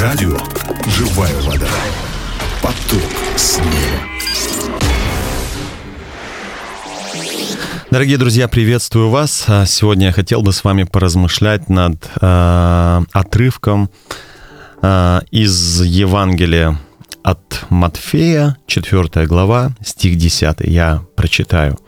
Радио 0.00 0.34
«Живая 0.86 1.38
вода». 1.42 1.68
Поток 2.62 3.02
снега. 3.36 4.00
Дорогие 7.90 8.16
друзья, 8.16 8.48
приветствую 8.48 9.10
вас. 9.10 9.44
А 9.46 9.66
Сегодня 9.66 10.06
я 10.06 10.12
хотел 10.12 10.40
бы 10.40 10.54
с 10.54 10.64
вами 10.64 10.84
поразмышлять 10.84 11.68
над 11.68 11.96
э, 12.18 13.00
отрывком 13.12 13.90
э, 14.80 15.20
из 15.30 15.82
Евангелия 15.82 16.78
от 17.22 17.66
Матфея, 17.68 18.56
4 18.66 19.26
глава, 19.26 19.72
стих 19.84 20.16
10. 20.16 20.60
Я 20.60 21.02
прочитаю. 21.16 21.78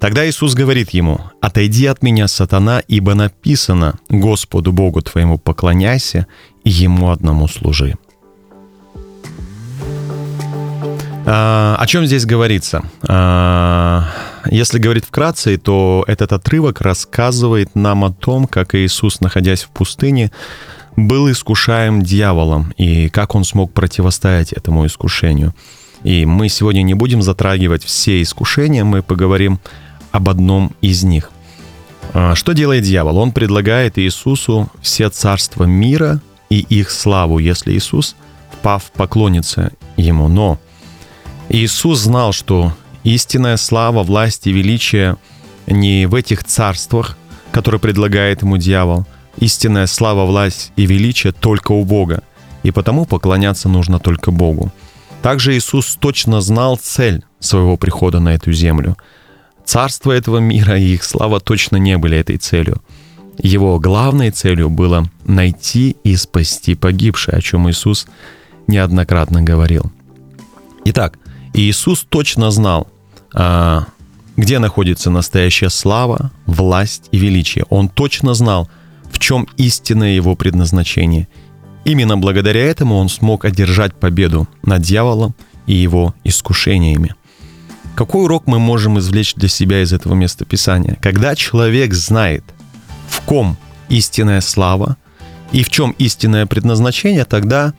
Тогда 0.00 0.28
Иисус 0.28 0.54
говорит 0.54 0.90
ему, 0.90 1.20
«Отойди 1.40 1.86
от 1.86 2.02
меня, 2.02 2.28
сатана, 2.28 2.80
ибо 2.88 3.14
написано, 3.14 3.98
Господу 4.08 4.72
Богу 4.72 5.02
твоему 5.02 5.38
поклоняйся 5.38 6.26
и 6.64 6.70
Ему 6.70 7.10
одному 7.10 7.48
служи». 7.48 7.94
А, 11.30 11.76
О 11.78 11.86
чем 11.86 12.06
здесь 12.06 12.24
говорится? 12.24 12.82
А, 13.06 14.04
Если 14.50 14.78
говорить 14.78 15.04
вкратце, 15.04 15.58
то 15.58 16.04
этот 16.06 16.32
отрывок 16.32 16.80
рассказывает 16.80 17.74
нам 17.74 18.04
о 18.04 18.12
том, 18.12 18.46
как 18.46 18.74
Иисус, 18.74 19.20
находясь 19.20 19.64
в 19.64 19.68
пустыне, 19.68 20.32
был 21.06 21.30
искушаем 21.30 22.02
дьяволом 22.02 22.72
и 22.76 23.08
как 23.08 23.34
он 23.34 23.44
смог 23.44 23.72
противостоять 23.72 24.52
этому 24.52 24.86
искушению. 24.86 25.54
И 26.02 26.26
мы 26.26 26.48
сегодня 26.48 26.82
не 26.82 26.94
будем 26.94 27.22
затрагивать 27.22 27.84
все 27.84 28.22
искушения, 28.22 28.84
мы 28.84 29.02
поговорим 29.02 29.58
об 30.10 30.28
одном 30.28 30.72
из 30.80 31.02
них. 31.04 31.30
А, 32.14 32.34
Что 32.34 32.52
делает 32.52 32.84
дьявол? 32.84 33.18
Он 33.18 33.32
предлагает 33.32 33.98
Иисусу 33.98 34.70
все 34.80 35.08
царства 35.10 35.64
мира 35.64 36.20
и 36.50 36.60
их 36.60 36.90
славу, 36.90 37.38
если 37.38 37.72
Иисус, 37.72 38.16
впав, 38.52 38.90
поклонится 38.92 39.72
ему. 39.96 40.28
Но 40.28 40.58
Иисус 41.48 42.00
знал, 42.00 42.32
что 42.32 42.72
истинная 43.04 43.56
слава, 43.56 44.02
власть 44.02 44.46
и 44.46 44.52
величие 44.52 45.16
не 45.66 46.06
в 46.06 46.14
этих 46.14 46.44
царствах, 46.44 47.16
которые 47.52 47.80
предлагает 47.80 48.42
ему 48.42 48.56
дьявол. 48.56 49.06
Истинная 49.40 49.86
слава, 49.86 50.24
власть 50.24 50.72
и 50.76 50.86
величие 50.86 51.32
только 51.32 51.72
у 51.72 51.84
Бога. 51.84 52.22
И 52.62 52.70
потому 52.70 53.06
поклоняться 53.06 53.68
нужно 53.68 53.98
только 53.98 54.30
Богу. 54.30 54.72
Также 55.22 55.56
Иисус 55.56 55.96
точно 56.00 56.40
знал 56.40 56.76
цель 56.76 57.24
своего 57.40 57.76
прихода 57.76 58.20
на 58.20 58.34
эту 58.34 58.52
землю. 58.52 58.96
Царство 59.64 60.12
этого 60.12 60.38
мира 60.38 60.78
и 60.78 60.94
их 60.94 61.04
слава 61.04 61.40
точно 61.40 61.76
не 61.76 61.98
были 61.98 62.16
этой 62.16 62.38
целью. 62.38 62.82
Его 63.38 63.78
главной 63.78 64.30
целью 64.30 64.70
было 64.70 65.04
найти 65.24 65.96
и 66.02 66.16
спасти 66.16 66.74
погибшее, 66.74 67.36
о 67.36 67.40
чем 67.40 67.70
Иисус 67.70 68.06
неоднократно 68.66 69.42
говорил. 69.42 69.92
Итак, 70.84 71.18
Иисус 71.54 72.04
точно 72.08 72.50
знал, 72.50 72.88
а, 73.32 73.86
где 74.36 74.58
находится 74.58 75.10
настоящая 75.10 75.70
слава, 75.70 76.32
власть 76.46 77.08
и 77.12 77.18
величие. 77.18 77.64
Он 77.68 77.88
точно 77.88 78.34
знал, 78.34 78.68
в 79.10 79.18
чем 79.18 79.48
истинное 79.56 80.12
его 80.12 80.36
предназначение. 80.36 81.28
Именно 81.84 82.18
благодаря 82.18 82.64
этому 82.64 82.96
он 82.96 83.08
смог 83.08 83.44
одержать 83.44 83.94
победу 83.94 84.48
над 84.62 84.82
дьяволом 84.82 85.34
и 85.66 85.74
его 85.74 86.14
искушениями. 86.24 87.14
Какой 87.94 88.24
урок 88.24 88.46
мы 88.46 88.58
можем 88.58 88.98
извлечь 88.98 89.34
для 89.34 89.48
себя 89.48 89.82
из 89.82 89.92
этого 89.92 90.14
местописания? 90.14 90.96
Когда 91.00 91.34
человек 91.34 91.94
знает, 91.94 92.44
в 93.08 93.20
ком 93.22 93.56
истинная 93.88 94.40
слава 94.40 94.96
и 95.50 95.64
в 95.64 95.70
чем 95.70 95.92
истинное 95.98 96.46
предназначение, 96.46 97.24
тогда 97.24 97.74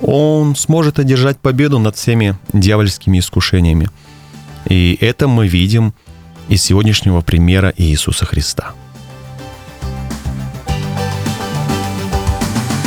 он 0.00 0.56
сможет 0.56 0.98
одержать 0.98 1.38
победу 1.38 1.78
над 1.78 1.96
всеми 1.96 2.36
дьявольскими 2.52 3.18
искушениями. 3.18 3.88
И 4.68 4.98
это 5.00 5.28
мы 5.28 5.46
видим 5.46 5.94
из 6.48 6.62
сегодняшнего 6.62 7.20
примера 7.20 7.72
Иисуса 7.76 8.26
Христа. 8.26 8.74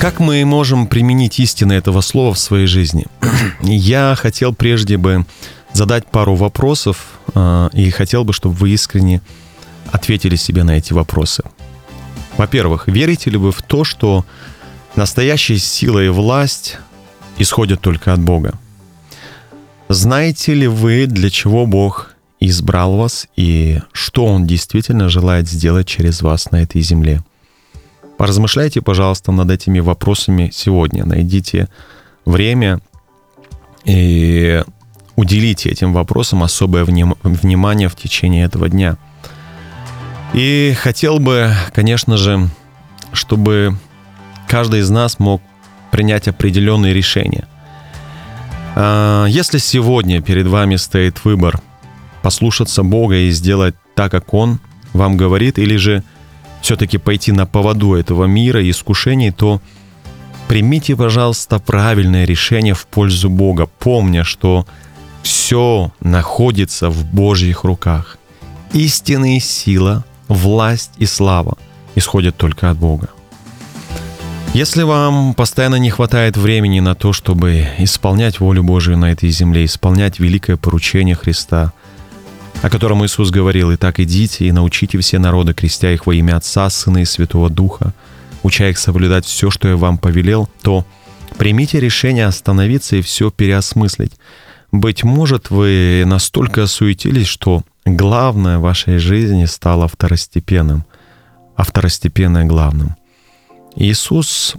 Как 0.00 0.20
мы 0.20 0.44
можем 0.44 0.86
применить 0.86 1.40
истины 1.40 1.72
этого 1.72 2.02
слова 2.02 2.32
в 2.32 2.38
своей 2.38 2.66
жизни? 2.66 3.06
Я 3.62 4.14
хотел 4.16 4.54
прежде 4.54 4.96
бы 4.96 5.26
задать 5.72 6.06
пару 6.06 6.36
вопросов 6.36 7.18
э, 7.34 7.68
и 7.72 7.90
хотел 7.90 8.22
бы, 8.22 8.32
чтобы 8.32 8.54
вы 8.54 8.70
искренне 8.70 9.22
ответили 9.90 10.36
себе 10.36 10.62
на 10.62 10.78
эти 10.78 10.92
вопросы. 10.92 11.42
Во-первых, 12.36 12.86
верите 12.86 13.30
ли 13.30 13.38
вы 13.38 13.50
в 13.50 13.60
то, 13.62 13.82
что 13.82 14.24
настоящая 14.94 15.58
сила 15.58 15.98
и 15.98 16.08
власть 16.08 16.78
исходят 17.38 17.80
только 17.80 18.12
от 18.12 18.20
Бога? 18.20 18.54
Знаете 19.88 20.54
ли 20.54 20.68
вы, 20.68 21.06
для 21.06 21.28
чего 21.28 21.66
Бог 21.66 22.14
избрал 22.38 22.96
вас 22.96 23.26
и 23.34 23.80
что 23.90 24.26
Он 24.26 24.46
действительно 24.46 25.08
желает 25.08 25.48
сделать 25.48 25.88
через 25.88 26.22
вас 26.22 26.52
на 26.52 26.62
этой 26.62 26.82
земле? 26.82 27.24
Поразмышляйте, 28.18 28.82
пожалуйста, 28.82 29.30
над 29.30 29.48
этими 29.50 29.78
вопросами 29.78 30.50
сегодня. 30.52 31.04
Найдите 31.04 31.68
время 32.24 32.80
и 33.84 34.62
уделите 35.14 35.70
этим 35.70 35.92
вопросам 35.92 36.42
особое 36.42 36.84
вним- 36.84 37.16
внимание 37.22 37.88
в 37.88 37.94
течение 37.94 38.44
этого 38.44 38.68
дня. 38.68 38.96
И 40.34 40.74
хотел 40.78 41.20
бы, 41.20 41.52
конечно 41.72 42.16
же, 42.16 42.48
чтобы 43.12 43.76
каждый 44.48 44.80
из 44.80 44.90
нас 44.90 45.20
мог 45.20 45.40
принять 45.92 46.26
определенные 46.28 46.92
решения. 46.92 47.46
А, 48.74 49.26
Если 49.26 49.58
сегодня 49.58 50.20
перед 50.20 50.48
вами 50.48 50.74
стоит 50.74 51.24
выбор 51.24 51.60
послушаться 52.22 52.82
Бога 52.82 53.14
и 53.14 53.30
сделать 53.30 53.76
так, 53.94 54.10
как 54.10 54.34
Он 54.34 54.58
вам 54.92 55.16
говорит, 55.16 55.58
или 55.58 55.76
же 55.76 56.02
все-таки 56.68 56.98
пойти 56.98 57.32
на 57.32 57.46
поводу 57.46 57.94
этого 57.94 58.26
мира 58.26 58.62
и 58.62 58.72
искушений, 58.72 59.30
то 59.30 59.62
примите, 60.48 60.96
пожалуйста, 60.96 61.58
правильное 61.60 62.26
решение 62.26 62.74
в 62.74 62.86
пользу 62.86 63.30
Бога, 63.30 63.66
помня, 63.78 64.22
что 64.22 64.66
все 65.22 65.92
находится 66.00 66.90
в 66.90 67.06
Божьих 67.06 67.64
руках. 67.64 68.18
Истинная 68.74 69.40
сила, 69.40 70.04
власть 70.28 70.90
и 70.98 71.06
слава 71.06 71.56
исходят 71.94 72.36
только 72.36 72.68
от 72.68 72.76
Бога. 72.76 73.08
Если 74.52 74.82
вам 74.82 75.32
постоянно 75.32 75.76
не 75.76 75.88
хватает 75.88 76.36
времени 76.36 76.80
на 76.80 76.94
то, 76.94 77.14
чтобы 77.14 77.66
исполнять 77.78 78.40
волю 78.40 78.62
Божию 78.62 78.98
на 78.98 79.10
этой 79.10 79.30
земле, 79.30 79.64
исполнять 79.64 80.18
великое 80.18 80.58
поручение 80.58 81.14
Христа, 81.14 81.72
о 82.62 82.70
котором 82.70 83.04
Иисус 83.04 83.30
говорил, 83.30 83.72
«Итак 83.74 84.00
идите 84.00 84.46
и 84.46 84.52
научите 84.52 84.98
все 84.98 85.18
народы, 85.18 85.54
крестя 85.54 85.92
их 85.92 86.06
во 86.06 86.14
имя 86.14 86.36
Отца, 86.36 86.68
Сына 86.70 86.98
и 86.98 87.04
Святого 87.04 87.50
Духа, 87.50 87.94
уча 88.42 88.68
их 88.68 88.78
соблюдать 88.78 89.24
все, 89.26 89.50
что 89.50 89.68
я 89.68 89.76
вам 89.76 89.98
повелел», 89.98 90.48
то 90.62 90.84
примите 91.36 91.78
решение 91.78 92.26
остановиться 92.26 92.96
и 92.96 93.02
все 93.02 93.30
переосмыслить. 93.30 94.12
Быть 94.72 95.04
может, 95.04 95.50
вы 95.50 96.02
настолько 96.04 96.64
осуетились, 96.64 97.28
что 97.28 97.62
главное 97.84 98.58
в 98.58 98.62
вашей 98.62 98.98
жизни 98.98 99.44
стало 99.44 99.86
второстепенным, 99.88 100.84
а 101.56 101.62
второстепенное 101.62 102.44
главным. 102.44 102.96
Иисус 103.76 104.56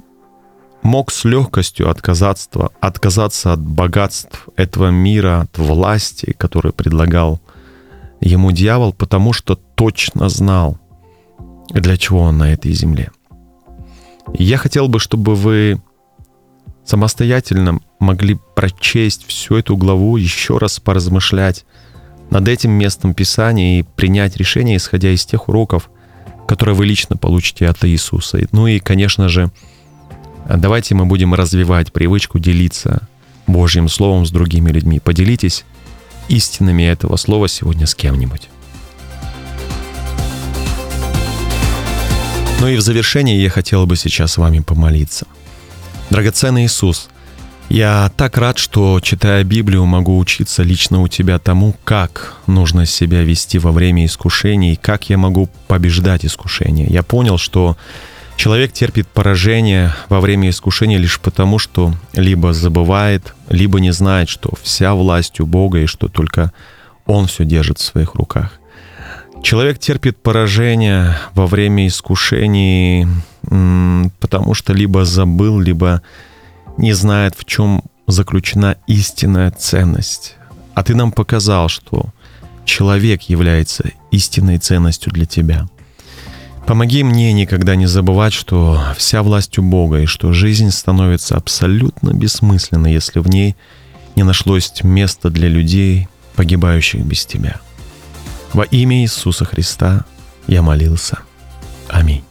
мог 0.81 1.11
с 1.11 1.25
легкостью 1.25 1.89
отказаться, 1.89 2.69
отказаться 2.79 3.53
от 3.53 3.59
богатств 3.59 4.47
этого 4.55 4.89
мира, 4.89 5.41
от 5.41 5.57
власти, 5.57 6.33
которую 6.37 6.73
предлагал 6.73 7.41
ему 8.21 8.51
дьявол, 8.51 8.93
потому 8.93 9.33
что 9.33 9.55
точно 9.55 10.29
знал, 10.29 10.77
для 11.69 11.97
чего 11.97 12.21
он 12.21 12.37
на 12.37 12.51
этой 12.51 12.71
земле. 12.73 13.11
Я 14.33 14.57
хотел 14.57 14.87
бы, 14.87 14.99
чтобы 14.99 15.35
вы 15.35 15.81
самостоятельно 16.85 17.79
могли 17.99 18.37
прочесть 18.55 19.25
всю 19.27 19.55
эту 19.55 19.77
главу, 19.77 20.17
еще 20.17 20.57
раз 20.57 20.79
поразмышлять 20.79 21.65
над 22.29 22.47
этим 22.47 22.71
местом 22.71 23.13
Писания 23.13 23.79
и 23.79 23.83
принять 23.83 24.37
решение, 24.37 24.77
исходя 24.77 25.11
из 25.11 25.25
тех 25.25 25.49
уроков, 25.49 25.89
которые 26.47 26.75
вы 26.75 26.85
лично 26.85 27.17
получите 27.17 27.67
от 27.67 27.83
Иисуса. 27.85 28.39
Ну 28.51 28.67
и, 28.67 28.79
конечно 28.79 29.29
же, 29.29 29.51
давайте 30.47 30.95
мы 30.95 31.05
будем 31.05 31.33
развивать 31.33 31.93
привычку 31.93 32.39
делиться 32.39 33.07
Божьим 33.45 33.87
Словом 33.87 34.25
с 34.25 34.31
другими 34.31 34.71
людьми. 34.71 34.99
Поделитесь 34.99 35.65
истинами 36.29 36.83
этого 36.83 37.17
слова 37.17 37.47
сегодня 37.47 37.85
с 37.85 37.95
кем-нибудь. 37.95 38.49
Ну 42.61 42.67
и 42.67 42.75
в 42.75 42.81
завершение 42.81 43.41
я 43.41 43.49
хотел 43.49 43.85
бы 43.85 43.95
сейчас 43.95 44.33
с 44.33 44.37
вами 44.37 44.59
помолиться. 44.59 45.25
Драгоценный 46.09 46.65
Иисус, 46.65 47.09
я 47.69 48.11
так 48.17 48.37
рад, 48.37 48.57
что, 48.57 48.99
читая 48.99 49.43
Библию, 49.43 49.85
могу 49.85 50.17
учиться 50.17 50.63
лично 50.63 51.01
у 51.01 51.07
Тебя 51.07 51.37
тому, 51.37 51.75
как 51.83 52.35
нужно 52.47 52.85
себя 52.87 53.21
вести 53.21 53.59
во 53.59 53.71
время 53.71 54.05
искушений, 54.05 54.75
как 54.75 55.09
я 55.09 55.17
могу 55.17 55.49
побеждать 55.67 56.25
искушения. 56.25 56.87
Я 56.89 57.03
понял, 57.03 57.37
что 57.37 57.77
Человек 58.39 58.71
терпит 58.71 59.05
поражение 59.09 59.93
во 60.07 60.21
время 60.21 60.49
искушения 60.49 60.97
лишь 60.97 61.19
потому, 61.19 61.59
что 61.59 61.93
либо 62.13 62.53
забывает, 62.53 63.35
либо 63.49 63.81
не 63.81 63.91
знает, 63.91 64.29
что 64.29 64.53
вся 64.63 64.93
власть 64.93 65.41
у 65.41 65.45
Бога 65.45 65.79
и 65.79 65.87
что 65.87 66.07
только 66.07 66.53
Он 67.05 67.27
все 67.27 67.43
держит 67.43 67.79
в 67.79 67.83
своих 67.83 68.15
руках. 68.15 68.53
Человек 69.43 69.77
терпит 69.77 70.23
поражение 70.23 71.17
во 71.33 71.47
время 71.47 71.85
искушений, 71.85 73.07
потому 74.21 74.53
что 74.53 74.71
либо 74.71 75.03
забыл, 75.03 75.59
либо 75.59 76.01
не 76.77 76.93
знает, 76.93 77.35
в 77.37 77.43
чем 77.43 77.83
заключена 78.07 78.77
истинная 78.87 79.51
ценность. 79.51 80.37
А 80.75 80.83
ты 80.83 80.95
нам 80.95 81.11
показал, 81.11 81.67
что 81.67 82.05
человек 82.63 83.23
является 83.23 83.91
истинной 84.11 84.59
ценностью 84.59 85.11
для 85.11 85.25
тебя– 85.25 85.67
Помоги 86.69 87.01
мне 87.01 87.33
никогда 87.33 87.75
не 87.75 87.87
забывать, 87.87 88.31
что 88.31 88.79
вся 88.95 89.23
власть 89.23 89.57
у 89.57 89.63
Бога, 89.63 90.01
и 90.01 90.05
что 90.05 90.33
жизнь 90.33 90.69
становится 90.69 91.35
абсолютно 91.35 92.11
бессмысленной, 92.11 92.93
если 92.93 93.21
в 93.21 93.27
ней 93.27 93.55
не 94.15 94.21
нашлось 94.21 94.71
места 94.83 95.31
для 95.31 95.47
людей, 95.47 96.07
погибающих 96.35 97.01
без 97.01 97.25
Тебя. 97.25 97.59
Во 98.53 98.65
имя 98.65 99.01
Иисуса 99.01 99.45
Христа 99.45 100.05
я 100.45 100.61
молился. 100.61 101.17
Аминь. 101.87 102.23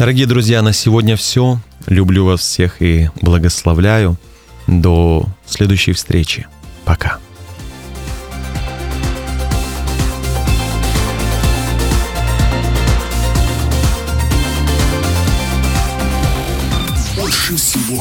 Дорогие 0.00 0.26
друзья, 0.26 0.62
на 0.62 0.72
сегодня 0.72 1.14
все. 1.14 1.60
Люблю 1.86 2.24
вас 2.24 2.40
всех 2.40 2.82
и 2.82 3.08
благословляю. 3.20 4.16
До 4.66 5.26
следующей 5.46 5.92
встречи. 5.92 6.48
Пока. 6.84 7.20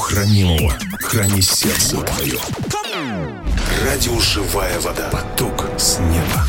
Хранимого 0.02 0.74
храни 1.00 1.42
сердце 1.42 1.98
твое. 1.98 2.40
Радио 3.86 4.20
«Живая 4.20 4.80
вода». 4.80 5.10
Поток 5.10 5.66
с 5.78 6.00
неба. 6.00 6.46